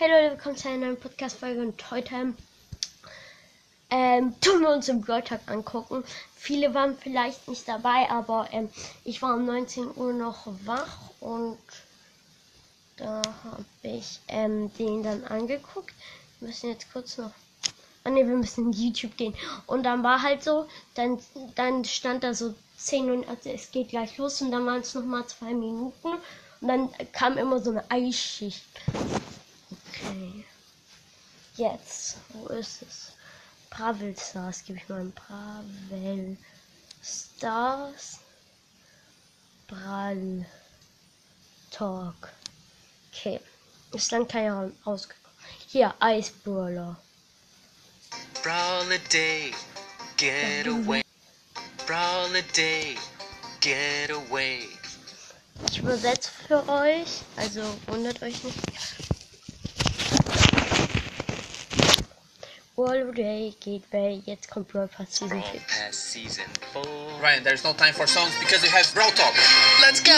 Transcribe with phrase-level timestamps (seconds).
[0.00, 2.32] Hey Leute, willkommen zu einer neuen Podcast-Folge und heute
[3.90, 6.04] ähm, tun wir uns im Brawl Talk angucken.
[6.36, 8.70] Viele waren vielleicht nicht dabei, aber ähm,
[9.02, 11.58] ich war um 19 Uhr noch wach und
[12.96, 15.92] da habe ich ähm, den dann angeguckt.
[16.38, 17.32] Wir müssen jetzt kurz noch.
[18.04, 19.34] Ah ne, wir müssen in YouTube gehen.
[19.66, 21.18] Und dann war halt so, dann,
[21.56, 24.94] dann stand da so 10 und also es geht gleich los und dann waren es
[24.94, 26.12] nochmal zwei Minuten.
[26.60, 28.62] Und dann kam immer so eine Eisschicht.
[30.00, 30.44] Okay.
[31.56, 33.12] Jetzt, wo ist es?
[33.70, 36.36] Bravel Stars, gebe ich mal ein Bravel
[37.02, 38.20] Stars.
[39.66, 40.46] Bral
[41.70, 42.30] Talk.
[43.12, 43.40] Okay.
[43.92, 45.28] Ist lang keiner rausgekommen.
[45.66, 46.96] Hier, Ice Brawler.
[48.42, 49.52] Brawl a day,
[50.16, 51.02] get away.
[51.86, 52.96] Brawl a day,
[53.60, 54.68] get away.
[55.70, 59.17] Ich übersetze für euch, also wundert euch nicht.
[62.78, 65.64] Geht bei, jetzt kommt Brawl Pass Season Brawl 6.
[65.66, 66.84] Pass season four.
[67.20, 69.34] Ryan, there's no time for songs because we have Brawl Talk.
[69.82, 70.12] Let's go!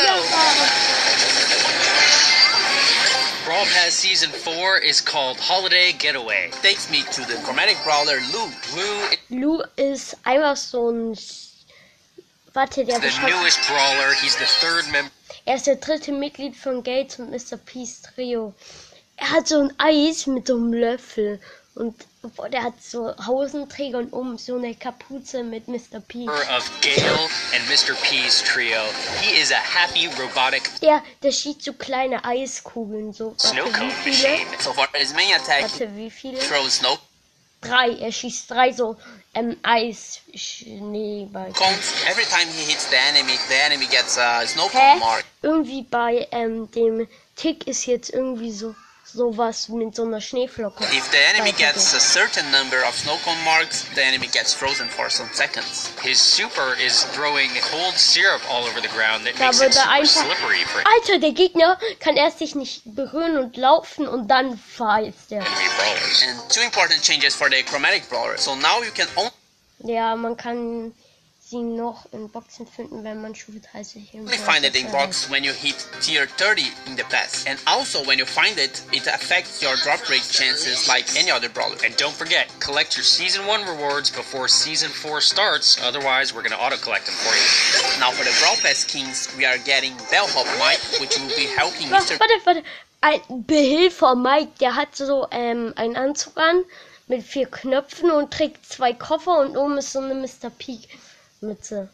[3.47, 6.51] Brawl Pass season four is called Holiday Getaway.
[6.61, 8.51] Takes me to the chromatic brawler Lou.
[8.77, 11.17] Lou is Lou ist einfach so ein.
[12.53, 13.33] Warte, der the beschreibt.
[13.37, 14.13] newest brawler.
[14.21, 15.11] He's the third member.
[15.47, 17.57] Er ist der dritte Mitglied von Gates und Mr.
[17.57, 18.53] Peace Trio.
[19.17, 21.41] Er hat so ein Eis mit so einem Löffel.
[21.81, 21.95] Und
[22.53, 25.99] der hat so Hosenträger und oben so eine Kapuze mit Mr.
[26.07, 26.29] P.
[26.29, 27.95] of Gale and Mr.
[28.03, 28.83] P's trio.
[29.23, 33.15] He is a happy robotic Der, der schießt so kleine Eiskugeln.
[33.15, 33.35] So.
[33.39, 34.29] snow Warte, cone wie viele?
[34.29, 34.47] machine.
[34.61, 36.39] So Warte, wie viele?
[36.39, 36.99] throws snow
[37.63, 37.89] Drei.
[37.99, 38.97] Er schießt drei so
[39.33, 41.53] ähm, Eisschneeball.
[41.55, 41.95] cones.
[42.11, 44.73] Every time he hits the enemy, the enemy gets a snow Hä?
[44.73, 45.25] cone mark.
[45.43, 48.75] Irgendwie bei ähm, dem Tick ist jetzt irgendwie so
[49.13, 50.85] sowas mit so einer Schneeflocke.
[50.85, 54.89] If the enemy gets a certain number of snow cone marks, the enemy gets frozen
[54.89, 55.91] for some seconds.
[56.03, 59.73] His super is throwing cold syrup all over the ground that Da makes it er
[59.73, 60.25] super einfach.
[60.25, 65.33] slippery for Alter, der Gegner kann erst sich nicht berühren und laufen und dann verheizt
[65.33, 65.41] er.
[65.41, 68.37] And two important changes for the chromatic brawler.
[68.39, 69.31] So now you can only
[69.83, 70.93] Ja, man kann
[71.51, 75.43] sie noch in Boxen finden, wenn man Stufe 30 im find it in box when
[75.43, 77.45] you hit tier 30 in the pass.
[77.45, 81.49] And also when you find it, it affects your drop rate chances like any other
[81.49, 81.77] brawler.
[81.85, 85.77] And don't forget, collect your season one rewards before season four starts.
[85.83, 87.99] Otherwise, we're gonna auto collect them for you.
[87.99, 91.89] Now for the Brawl Pass Kings, we are getting Bellhop Mike, which will be helping
[91.89, 92.19] Mr.
[92.21, 92.63] warte, warte.
[93.03, 96.63] Ein Behilfer Mike, der hat so ähm, einen Anzug an
[97.09, 100.51] mit vier Knöpfen und trägt zwei Koffer und oben ist so eine Mr.
[100.57, 100.87] Peak
[101.41, 101.89] Mütze.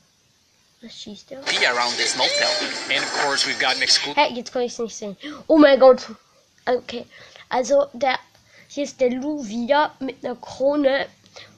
[0.82, 1.38] Was schießt der?
[1.38, 2.48] P around this Snowtail.
[2.90, 4.20] And of course, we've got an exclusive.
[4.20, 5.16] Hä, jetzt kann ich es nicht sehen.
[5.46, 6.06] Oh mein Gott.
[6.66, 7.06] Okay.
[7.48, 8.18] Also der
[8.68, 11.06] hier ist der Lou wieder mit einer Krone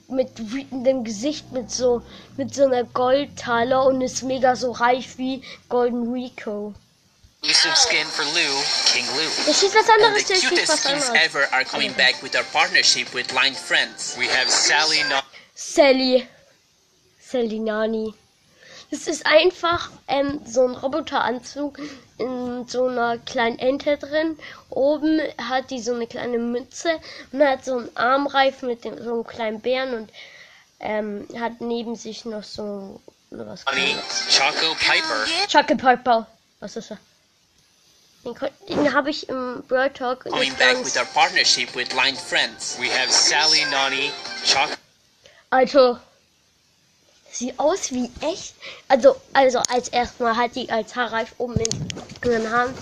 [0.08, 2.02] mit wütendem Gesicht mit so
[2.36, 6.74] mit so einer Goldtaler und ist mega so reich wie Golden Rico.
[7.42, 8.62] skin for Lou,
[8.92, 9.44] King Lou.
[9.46, 12.34] Der schießt was And anderes, the der schießt cutest skins ever are coming back with
[12.34, 14.16] our partnership with Line Friends.
[14.18, 15.24] We have Sally not
[15.54, 16.26] Sally.
[17.30, 18.14] Sally Nani.
[18.90, 21.78] Das ist einfach ähm, so ein Roboteranzug
[22.16, 24.38] in so einer kleinen Ente drin.
[24.70, 26.98] Oben hat die so eine kleine Mütze
[27.32, 30.10] und hat so einen Armreif mit dem, so einem kleinen Bären und
[30.80, 33.00] ähm, hat neben sich noch so
[33.30, 36.26] was Choco Piper, Chucky Piper.
[36.60, 36.98] Was ist er?
[38.24, 38.34] Den,
[38.68, 42.78] den habe ich im Brawl Talk nicht back with our partnership with Line Friends.
[42.80, 44.10] we have Sally Nani,
[44.44, 44.74] Choco
[45.50, 45.98] Also,
[47.30, 48.54] sieht aus wie echt.
[48.88, 52.74] Also, also als erstmal hat die als Haarreif oben in den Haaren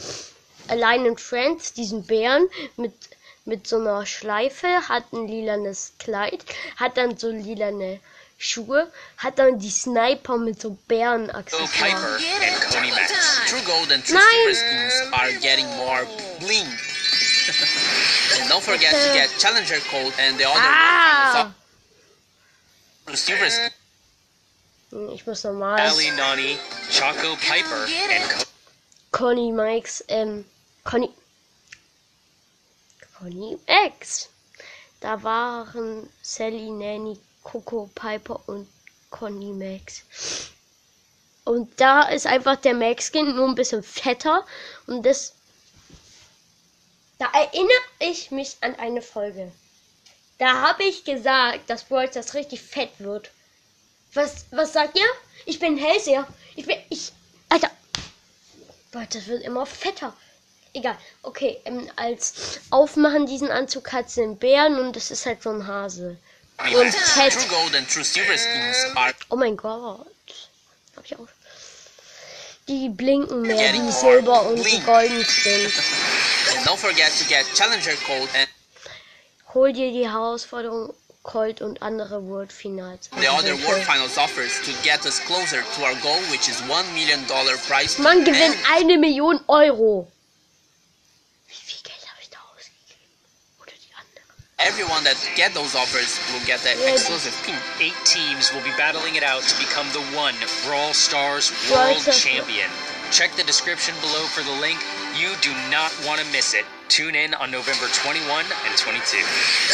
[0.68, 2.92] allein in Friends diesen Bären mit
[3.46, 6.44] mit so einer Schleife, hat ein lilanes Kleid,
[6.76, 8.00] hat dann so lilane
[8.38, 12.22] Schuhe, hat dann die Sniper mit so Piper Bärenaccessoires.
[12.42, 13.12] and Coney Max.
[13.48, 14.24] True Gold and True Nine.
[14.32, 16.06] Silver skins are getting more
[16.40, 16.66] bling.
[18.40, 21.54] and don't forget to get Challenger Code and the other Ah!
[23.06, 23.48] True Silver
[25.12, 25.76] Ich muss normal.
[25.90, 26.58] Sally Nani,
[26.90, 28.44] Choco Piper, and Co-
[29.12, 30.44] Conny Max, ähm,
[30.84, 31.10] Conny.
[33.18, 34.28] Conny Max.
[35.00, 38.68] Da waren Sally, Nanny, Coco, Piper und
[39.10, 40.02] Conny Max.
[41.44, 44.44] Und da ist einfach der Max-Skin nur ein bisschen fetter.
[44.86, 45.32] Und das.
[47.18, 47.70] Da erinnere
[48.00, 49.52] ich mich an eine Folge.
[50.38, 53.30] Da habe ich gesagt, dass Brawl das richtig fett wird.
[54.14, 55.06] Was, was sagt ihr?
[55.44, 56.26] Ich bin Hellseher.
[56.54, 56.78] Ich bin.
[56.88, 57.12] Ich.
[57.48, 57.70] Alter.
[58.92, 60.14] Boah, das wird immer fetter.
[60.72, 60.96] egal.
[61.22, 65.50] Okay, ähm, als Aufmachen diesen Anzug hat sie einen Bären und das ist halt so
[65.50, 66.18] ein Hase.
[66.58, 67.36] Und skins
[68.94, 70.06] are Oh mein Gott.
[70.96, 71.28] Hab ich auch.
[72.68, 75.74] Die blinken mehr wie Silber und die golden Skins.
[76.56, 78.48] And don't forget to get Challenger Code and
[79.54, 80.94] Hol dir die Herausforderung
[81.26, 83.10] Colt und andere World Finals.
[83.20, 86.94] the other World Finals offers to get us closer to our goal, which is $1
[86.94, 87.26] million
[87.66, 87.98] prize.
[87.98, 90.06] Man gewinnt and eine Million Euro.
[91.48, 93.10] Wie viel Geld habe ich da ausgegeben?
[93.60, 94.30] Oder die anderen?
[94.62, 96.94] everyone that get those offers will get that Yeah.
[96.94, 97.58] exclusive pin.
[97.80, 100.34] Eight teams will be battling it out to become the one
[100.64, 102.70] Brawl Stars World Champion.
[103.10, 104.78] Check the description below for the link.
[105.18, 106.64] You do not want to miss it.
[106.88, 109.18] Tune in on November 21 and 22.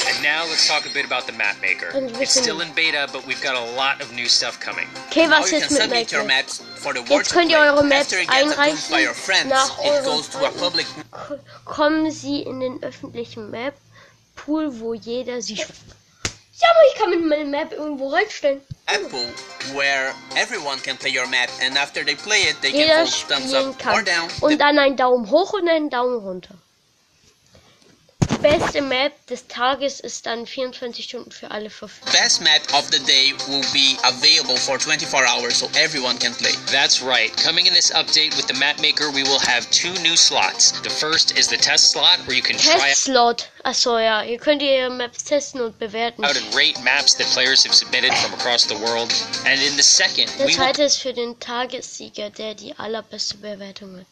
[0.09, 1.91] And now let's talk a bit about the map maker.
[1.94, 4.88] It's still in beta, but we've got a lot of new stuff coming.
[5.09, 7.59] Okay, Now was you jetzt can mit submit your maps for the Jetzt könnt ihr
[7.59, 9.49] eure Maps einreichen.
[9.49, 10.85] Nach euren
[11.64, 13.75] Kommen sie in den öffentlichen Map
[14.35, 15.55] Pool, wo jeder sie.
[15.55, 18.61] Ja, aber ich kann mit meiner Map irgendwo reinstellen.
[19.11, 19.26] pool
[19.75, 23.55] where everyone can play your map, and after they play it, they Jeder can thumbs
[23.55, 24.29] up or down.
[24.41, 26.55] Und dann einen Daumen hoch und einen Daumen runter.
[28.43, 32.12] Die beste Map des Tages ist dann 24 Stunden für alle verfügbar.
[32.12, 36.50] Best map of the day will be available for 24 hours, so everyone can play.
[36.73, 37.31] That's right.
[37.37, 40.73] Coming in this update with the map maker, we will have two new slots.
[40.83, 43.47] The first is the test slot where you can try Testslot.
[43.65, 44.25] Achso, ja.
[44.25, 46.25] Ihr könnt ihre Maps testen und bewerten.
[46.25, 49.15] out and rate maps that players have submitted from across the world.
[49.47, 54.06] And in the second, Der zweite ist für den Tagessieger, der die allerbeste Bewertung hat.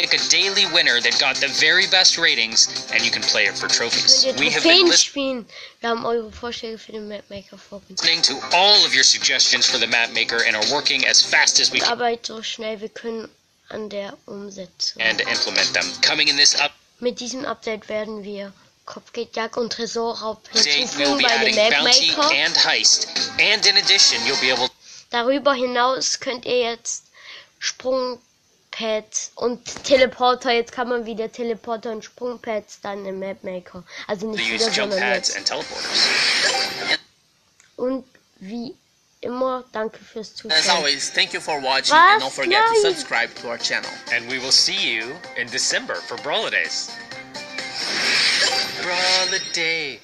[0.00, 3.56] Pick a daily winner that got the very best ratings, and you can play it
[3.56, 4.24] for trophies.
[4.38, 5.46] We have been Trophäen spielen.
[5.80, 8.00] Wir haben eure Vorschläge für den Mapmaker vorgelegt.
[8.02, 11.60] listening to all of your suggestions for the map maker and are working as fast
[11.60, 13.28] as we can arbeiten so schnell wir können
[13.68, 15.00] an der Umsetzung.
[15.02, 15.84] and implement them.
[16.02, 18.52] Coming in this update, Mit diesem Update werden wir
[18.86, 22.34] Kopfgeldjagd und Tresorraub hinzufügen be bei adding dem bounty Mapmaker.
[22.44, 23.08] and heist.
[23.38, 24.68] And in addition, you'll be able
[25.10, 27.04] Darüber hinaus könnt ihr jetzt
[28.80, 33.84] Sprungpads und Teleporter, jetzt kann man wieder Teleporter und Sprungpads dann im Mapmaker.
[34.06, 35.52] Also to nicht use wieder, sondern jetzt.
[37.76, 38.04] Und
[38.38, 38.74] wie
[39.20, 40.70] immer, danke fürs As Zuschauen.
[40.70, 42.14] always, thank you for watching, Was?
[42.14, 42.94] and don't forget to Nein.
[42.94, 43.90] subscribe to our channel.
[44.12, 46.90] And we will see you in December for Brawler Days.
[48.82, 50.00] Brawler Day,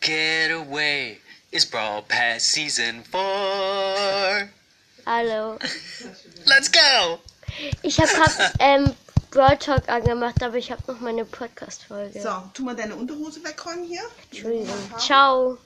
[0.00, 1.18] get away.
[1.52, 4.50] Is Brawl Pass Season 4.
[5.06, 5.58] Hallo.
[6.46, 7.20] Let's go!
[7.82, 8.94] Ich habe gerade ähm,
[9.30, 12.20] Brawl Talk angemacht, aber ich habe noch meine Podcast-Folge.
[12.20, 14.02] So, tu mal deine Unterhose wegräumen hier.
[14.30, 14.74] Entschuldigung.
[14.98, 15.58] Ciao.